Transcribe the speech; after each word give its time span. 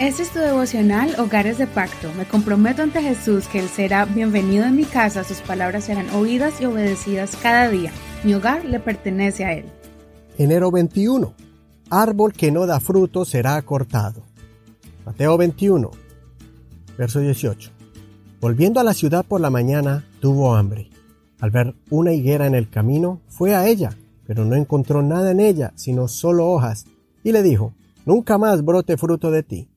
Este 0.00 0.24
es 0.24 0.30
tu 0.30 0.40
devocional 0.40 1.14
Hogares 1.20 1.56
de 1.56 1.68
Pacto. 1.68 2.12
Me 2.18 2.26
comprometo 2.26 2.82
ante 2.82 3.00
Jesús 3.00 3.46
que 3.46 3.60
Él 3.60 3.68
será 3.68 4.04
bienvenido 4.06 4.64
en 4.64 4.74
mi 4.74 4.84
casa, 4.84 5.22
sus 5.22 5.40
palabras 5.40 5.84
serán 5.84 6.10
oídas 6.10 6.60
y 6.60 6.64
obedecidas 6.64 7.36
cada 7.40 7.68
día. 7.68 7.92
Mi 8.24 8.34
hogar 8.34 8.64
le 8.64 8.80
pertenece 8.80 9.44
a 9.44 9.52
Él. 9.52 9.66
Enero 10.36 10.72
21. 10.72 11.32
Árbol 11.90 12.32
que 12.32 12.50
no 12.50 12.66
da 12.66 12.80
fruto 12.80 13.24
será 13.24 13.62
cortado. 13.62 14.22
Mateo 15.06 15.38
21, 15.38 15.90
verso 16.98 17.20
18. 17.20 17.70
Volviendo 18.40 18.80
a 18.80 18.84
la 18.84 18.94
ciudad 18.94 19.24
por 19.24 19.40
la 19.40 19.50
mañana, 19.50 20.04
tuvo 20.18 20.56
hambre. 20.56 20.90
Al 21.38 21.52
ver 21.52 21.76
una 21.88 22.12
higuera 22.12 22.48
en 22.48 22.56
el 22.56 22.68
camino, 22.68 23.20
fue 23.28 23.54
a 23.54 23.68
ella, 23.68 23.96
pero 24.26 24.44
no 24.44 24.56
encontró 24.56 25.02
nada 25.02 25.30
en 25.30 25.38
ella, 25.38 25.72
sino 25.76 26.08
solo 26.08 26.48
hojas, 26.48 26.86
y 27.22 27.30
le 27.30 27.44
dijo, 27.44 27.74
Nunca 28.06 28.36
más 28.36 28.62
brote 28.64 28.96
fruto 28.98 29.30
de 29.30 29.42
ti. 29.42 29.68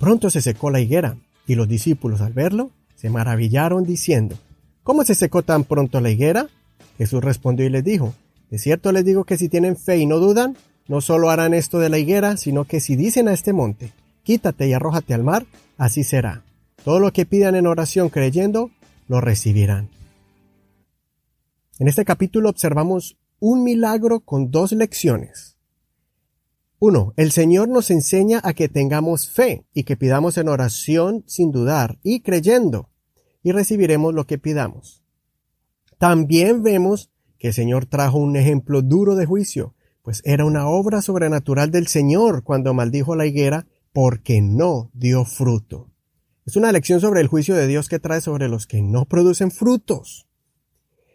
Pronto 0.00 0.30
se 0.30 0.40
secó 0.40 0.70
la 0.70 0.80
higuera, 0.80 1.18
y 1.46 1.56
los 1.56 1.68
discípulos 1.68 2.22
al 2.22 2.32
verlo 2.32 2.70
se 2.96 3.10
maravillaron 3.10 3.84
diciendo, 3.84 4.34
¿Cómo 4.82 5.04
se 5.04 5.14
secó 5.14 5.42
tan 5.42 5.64
pronto 5.64 6.00
la 6.00 6.08
higuera? 6.08 6.48
Jesús 6.96 7.22
respondió 7.22 7.66
y 7.66 7.68
les 7.68 7.84
dijo, 7.84 8.14
De 8.50 8.58
cierto 8.58 8.92
les 8.92 9.04
digo 9.04 9.24
que 9.24 9.36
si 9.36 9.50
tienen 9.50 9.76
fe 9.76 9.98
y 9.98 10.06
no 10.06 10.16
dudan, 10.16 10.56
no 10.88 11.02
solo 11.02 11.28
harán 11.28 11.52
esto 11.52 11.78
de 11.78 11.90
la 11.90 11.98
higuera, 11.98 12.38
sino 12.38 12.64
que 12.64 12.80
si 12.80 12.96
dicen 12.96 13.28
a 13.28 13.34
este 13.34 13.52
monte, 13.52 13.92
quítate 14.22 14.68
y 14.68 14.72
arrójate 14.72 15.12
al 15.12 15.22
mar, 15.22 15.44
así 15.76 16.02
será. 16.02 16.44
Todo 16.82 16.98
lo 16.98 17.12
que 17.12 17.26
pidan 17.26 17.54
en 17.54 17.66
oración 17.66 18.08
creyendo, 18.08 18.70
lo 19.06 19.20
recibirán. 19.20 19.90
En 21.78 21.88
este 21.88 22.06
capítulo 22.06 22.48
observamos 22.48 23.18
un 23.38 23.64
milagro 23.64 24.20
con 24.20 24.50
dos 24.50 24.72
lecciones. 24.72 25.58
1. 26.82 27.12
El 27.18 27.30
Señor 27.30 27.68
nos 27.68 27.90
enseña 27.90 28.40
a 28.42 28.54
que 28.54 28.70
tengamos 28.70 29.28
fe 29.28 29.66
y 29.74 29.84
que 29.84 29.98
pidamos 29.98 30.38
en 30.38 30.48
oración 30.48 31.24
sin 31.26 31.52
dudar 31.52 31.98
y 32.02 32.20
creyendo, 32.20 32.88
y 33.42 33.52
recibiremos 33.52 34.14
lo 34.14 34.26
que 34.26 34.38
pidamos. 34.38 35.04
También 35.98 36.62
vemos 36.62 37.10
que 37.38 37.48
el 37.48 37.54
Señor 37.54 37.84
trajo 37.84 38.16
un 38.16 38.34
ejemplo 38.34 38.80
duro 38.80 39.14
de 39.14 39.26
juicio, 39.26 39.74
pues 40.00 40.22
era 40.24 40.46
una 40.46 40.68
obra 40.68 41.02
sobrenatural 41.02 41.70
del 41.70 41.86
Señor 41.86 42.44
cuando 42.44 42.72
maldijo 42.72 43.14
la 43.14 43.26
higuera 43.26 43.66
porque 43.92 44.40
no 44.40 44.90
dio 44.94 45.26
fruto. 45.26 45.90
Es 46.46 46.56
una 46.56 46.72
lección 46.72 47.02
sobre 47.02 47.20
el 47.20 47.28
juicio 47.28 47.54
de 47.56 47.66
Dios 47.66 47.90
que 47.90 47.98
trae 47.98 48.22
sobre 48.22 48.48
los 48.48 48.66
que 48.66 48.80
no 48.80 49.04
producen 49.04 49.50
frutos. 49.50 50.26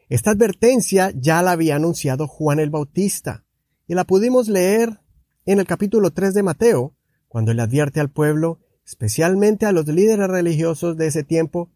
Esta 0.09 0.30
advertencia 0.30 1.11
ya 1.16 1.42
la 1.42 1.54
había 1.54 1.78
anunciado 1.78 2.28
Juan 2.28 2.59
el 2.59 2.70
Bautista, 2.70 3.45
y 3.88 3.95
la 3.95 4.04
pudimos 4.04 4.48
leer 4.48 5.00
en 5.46 5.60
el 5.60 5.68
capítulo 5.68 6.12
3 6.12 6.34
de 6.34 6.44
Mateo, 6.44 6.96
cuando 7.28 7.54
le 7.54 7.62
advierte 7.62 8.00
al 8.00 8.10
pueblo, 8.10 8.60
especialmente 8.86 9.66
a 9.66 9.72
los 9.72 9.88
líderes 9.88 10.28
religiosos 10.28 10.98
de 10.98 11.08
ese 11.08 11.24
tiempo, 11.24 11.70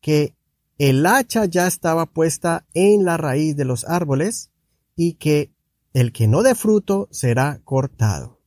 que 0.00 0.34
el 0.78 1.04
hacha 1.04 1.44
ya 1.44 1.66
estaba 1.66 2.06
puesta 2.06 2.66
en 2.72 3.04
la 3.04 3.16
raíz 3.18 3.56
de 3.56 3.66
los 3.66 3.84
árboles 3.84 4.50
y 4.96 5.14
que 5.14 5.52
el 5.92 6.12
que 6.12 6.28
no 6.28 6.42
dé 6.42 6.54
fruto 6.54 7.08
será 7.10 7.60
cortado. 7.64 8.40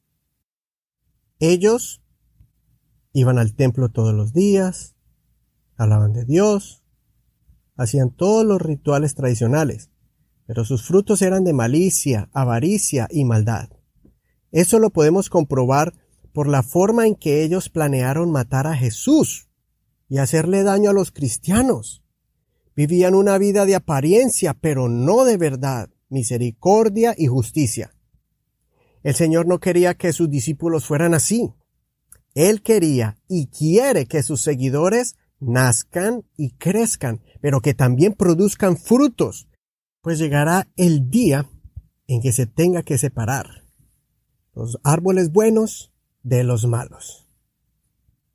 Ellos 1.40 2.02
iban 3.12 3.38
al 3.38 3.54
templo 3.54 3.90
todos 3.90 4.14
los 4.14 4.34
días, 4.34 4.96
hablaban 5.76 6.14
de 6.14 6.26
Dios, 6.26 6.84
hacían 7.76 8.10
todos 8.10 8.46
los 8.46 8.62
rituales 8.62 9.14
tradicionales, 9.14 9.92
pero 10.48 10.66
sus 10.66 10.84
frutos 10.84 11.22
eran 11.22 11.44
de 11.44 11.54
malicia, 11.54 12.30
avaricia 12.34 13.08
y 13.12 13.26
maldad. 13.26 13.70
Eso 14.54 14.78
lo 14.78 14.92
podemos 14.92 15.32
comprobar 15.32 15.96
por 16.32 16.48
la 16.48 16.62
forma 16.62 17.08
en 17.08 17.16
que 17.16 17.44
ellos 17.44 17.70
planearon 17.70 18.32
matar 18.32 18.68
a 18.68 18.78
Jesús 18.78 19.50
y 20.08 20.20
hacerle 20.20 20.62
daño 20.62 20.92
a 20.92 20.94
los 20.94 21.12
cristianos. 21.12 22.04
Vivían 22.76 23.16
una 23.16 23.40
vida 23.40 23.66
de 23.66 23.74
apariencia, 23.74 24.54
pero 24.54 24.90
no 24.90 25.26
de 25.26 25.38
verdad, 25.38 25.90
misericordia 26.08 27.16
y 27.18 27.26
justicia. 27.26 27.96
El 29.02 29.16
Señor 29.16 29.48
no 29.48 29.60
quería 29.60 29.96
que 29.96 30.14
sus 30.14 30.30
discípulos 30.30 30.86
fueran 30.86 31.16
así. 31.16 31.52
Él 32.36 32.62
quería 32.62 33.18
y 33.28 33.48
quiere 33.48 34.06
que 34.06 34.22
sus 34.22 34.42
seguidores 34.42 35.16
nazcan 35.40 36.26
y 36.38 36.52
crezcan, 36.52 37.22
pero 37.42 37.60
que 37.60 37.74
también 37.74 38.14
produzcan 38.14 38.78
frutos, 38.78 39.48
pues 40.02 40.20
llegará 40.20 40.68
el 40.76 41.10
día 41.10 41.50
en 42.06 42.22
que 42.22 42.32
se 42.32 42.46
tenga 42.46 42.84
que 42.84 43.00
separar 43.00 43.63
los 44.54 44.80
árboles 44.84 45.32
buenos 45.32 45.92
de 46.22 46.44
los 46.44 46.66
malos. 46.66 47.28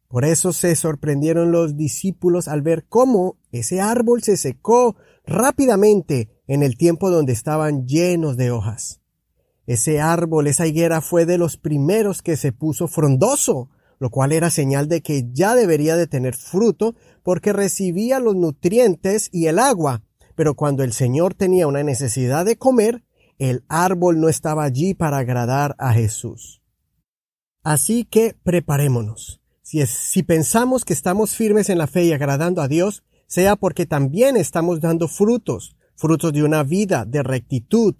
Por 0.08 0.24
eso 0.24 0.52
se 0.52 0.74
sorprendieron 0.74 1.52
los 1.52 1.76
discípulos 1.76 2.48
al 2.48 2.62
ver 2.62 2.86
cómo 2.88 3.36
ese 3.52 3.80
árbol 3.80 4.22
se 4.22 4.36
secó 4.36 4.96
rápidamente 5.26 6.30
en 6.46 6.62
el 6.62 6.78
tiempo 6.78 7.10
donde 7.10 7.34
estaban 7.34 7.86
llenos 7.86 8.36
de 8.38 8.50
hojas. 8.50 9.00
Ese 9.66 10.00
árbol, 10.00 10.46
esa 10.46 10.66
higuera 10.66 11.02
fue 11.02 11.26
de 11.26 11.36
los 11.36 11.58
primeros 11.58 12.22
que 12.22 12.38
se 12.38 12.52
puso 12.52 12.88
frondoso, 12.88 13.68
lo 13.98 14.08
cual 14.08 14.32
era 14.32 14.48
señal 14.48 14.88
de 14.88 15.02
que 15.02 15.26
ya 15.32 15.54
debería 15.54 15.96
de 15.96 16.06
tener 16.06 16.34
fruto 16.34 16.94
porque 17.22 17.52
recibía 17.52 18.18
los 18.18 18.34
nutrientes 18.34 19.28
y 19.30 19.46
el 19.46 19.58
agua, 19.58 20.02
pero 20.34 20.54
cuando 20.54 20.84
el 20.84 20.94
Señor 20.94 21.34
tenía 21.34 21.66
una 21.66 21.82
necesidad 21.82 22.46
de 22.46 22.56
comer, 22.56 23.04
el 23.38 23.64
árbol 23.68 24.20
no 24.20 24.28
estaba 24.28 24.64
allí 24.64 24.94
para 24.94 25.18
agradar 25.18 25.74
a 25.78 25.92
Jesús. 25.92 26.62
Así 27.62 28.04
que 28.04 28.36
preparémonos. 28.42 29.40
Si, 29.62 29.84
si 29.86 30.22
pensamos 30.22 30.84
que 30.84 30.92
estamos 30.92 31.34
firmes 31.34 31.68
en 31.68 31.78
la 31.78 31.86
fe 31.86 32.04
y 32.04 32.12
agradando 32.12 32.62
a 32.62 32.68
Dios, 32.68 33.04
sea 33.26 33.56
porque 33.56 33.86
también 33.86 34.36
estamos 34.36 34.80
dando 34.80 35.06
frutos, 35.06 35.76
frutos 35.94 36.32
de 36.32 36.42
una 36.42 36.62
vida 36.62 37.04
de 37.04 37.22
rectitud, 37.22 37.94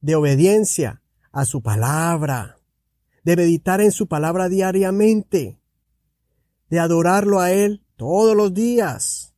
de 0.00 0.14
obediencia 0.14 1.02
a 1.30 1.44
su 1.44 1.62
palabra, 1.62 2.56
de 3.24 3.36
meditar 3.36 3.80
en 3.80 3.92
su 3.92 4.06
palabra 4.08 4.48
diariamente, 4.48 5.60
de 6.70 6.78
adorarlo 6.78 7.40
a 7.40 7.52
Él 7.52 7.84
todos 7.96 8.34
los 8.36 8.54
días, 8.54 9.34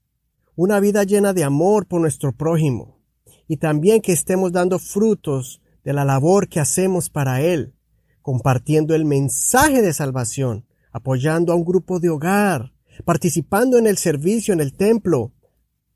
una 0.57 0.81
vida 0.81 1.05
llena 1.05 1.33
de 1.33 1.45
amor 1.45 1.87
por 1.87 2.01
nuestro 2.01 2.33
prójimo, 2.33 3.04
y 3.49 3.59
también 3.59 4.01
que 4.01 4.13
estemos 4.13 4.53
dando 4.53 4.79
frutos 4.79 5.61
de 5.85 5.93
la 5.93 6.05
labor 6.05 6.49
que 6.49 6.61
hacemos 6.61 7.11
para 7.11 7.43
Él, 7.43 7.75
compartiendo 8.23 8.95
el 8.95 9.05
mensaje 9.05 9.83
de 9.83 9.93
salvación, 9.93 10.67
apoyando 10.93 11.53
a 11.53 11.57
un 11.57 11.65
grupo 11.65 12.01
de 12.01 12.09
hogar, 12.09 12.73
participando 13.05 13.79
en 13.79 13.87
el 13.87 13.99
servicio 13.99 14.55
en 14.55 14.61
el 14.61 14.75
templo 14.75 15.33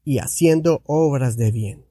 y 0.05 0.19
haciendo 0.19 0.83
obras 0.85 1.37
de 1.37 1.51
bien. 1.51 1.87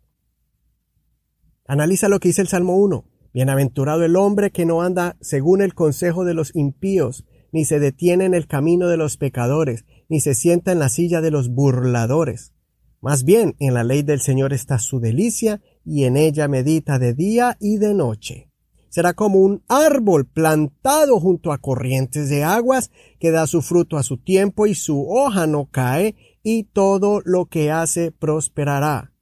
Analiza 1.65 2.07
lo 2.07 2.19
que 2.19 2.29
dice 2.29 2.41
el 2.41 2.47
Salmo 2.47 2.77
1. 2.77 3.05
Bienaventurado 3.33 4.03
el 4.03 4.15
hombre 4.15 4.51
que 4.51 4.65
no 4.65 4.81
anda 4.81 5.17
según 5.21 5.61
el 5.61 5.73
consejo 5.73 6.23
de 6.23 6.33
los 6.33 6.55
impíos, 6.55 7.25
ni 7.51 7.65
se 7.65 7.79
detiene 7.79 8.25
en 8.25 8.33
el 8.33 8.47
camino 8.47 8.87
de 8.87 8.97
los 8.97 9.17
pecadores, 9.17 9.85
ni 10.09 10.19
se 10.21 10.33
sienta 10.33 10.71
en 10.71 10.79
la 10.79 10.89
silla 10.89 11.21
de 11.21 11.31
los 11.31 11.49
burladores 11.49 12.53
más 13.01 13.23
bien, 13.23 13.55
en 13.59 13.73
la 13.73 13.83
ley 13.83 14.01
del 14.01 14.21
Señor 14.21 14.53
está 14.53 14.79
su 14.79 14.99
delicia, 14.99 15.61
y 15.85 16.05
en 16.05 16.17
ella 16.17 16.47
medita 16.47 16.99
de 16.99 17.13
día 17.13 17.57
y 17.59 17.77
de 17.77 17.93
noche. 17.93 18.51
Será 18.89 19.13
como 19.13 19.39
un 19.39 19.63
árbol 19.67 20.25
plantado 20.25 21.19
junto 21.19 21.51
a 21.51 21.59
corrientes 21.59 22.29
de 22.29 22.43
aguas, 22.43 22.91
que 23.19 23.31
da 23.31 23.45
su 23.45 23.61
fruto 23.61 23.97
a 23.97 24.03
su 24.03 24.17
tiempo 24.17 24.65
y 24.65 24.75
su 24.75 25.07
hoja 25.09 25.45
no 25.45 25.69
cae, 25.69 26.15
y 26.41 26.63
todo 26.63 27.21
lo 27.23 27.45
que 27.45 27.71
hace 27.71 28.11
prosperará. 28.11 29.13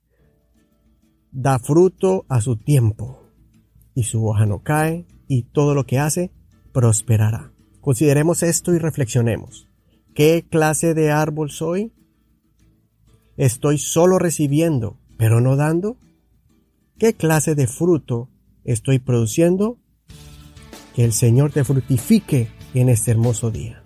Da 1.31 1.59
fruto 1.59 2.25
a 2.29 2.39
su 2.39 2.55
tiempo, 2.55 3.23
y 3.93 4.03
su 4.03 4.25
hoja 4.25 4.45
no 4.45 4.63
cae, 4.63 5.05
y 5.27 5.43
todo 5.43 5.73
lo 5.73 5.85
que 5.85 5.99
hace 5.99 6.31
prosperará. 6.71 7.51
Consideremos 7.81 8.43
esto 8.43 8.73
y 8.73 8.77
reflexionemos. 8.77 9.67
¿Qué 10.13 10.45
clase 10.49 10.93
de 10.93 11.11
árbol 11.11 11.51
soy? 11.51 11.93
¿Estoy 13.37 13.77
solo 13.77 14.17
recibiendo, 14.17 14.97
pero 15.17 15.41
no 15.41 15.55
dando? 15.55 15.97
¿Qué 16.97 17.13
clase 17.13 17.55
de 17.55 17.67
fruto 17.67 18.29
estoy 18.63 18.99
produciendo? 18.99 19.77
Que 20.95 21.03
el 21.03 21.11
Señor 21.11 21.51
te 21.51 21.65
frutifique 21.65 22.47
en 22.73 22.89
este 22.89 23.11
hermoso 23.11 23.51
día. 23.51 23.84